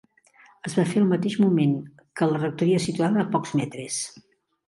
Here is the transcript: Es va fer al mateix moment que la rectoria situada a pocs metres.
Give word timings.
Es 0.69 0.75
va 0.77 0.85
fer 0.93 1.01
al 1.01 1.09
mateix 1.09 1.33
moment 1.43 1.75
que 2.21 2.29
la 2.31 2.41
rectoria 2.45 2.81
situada 2.87 3.21
a 3.25 3.29
pocs 3.35 3.53
metres. 3.61 4.01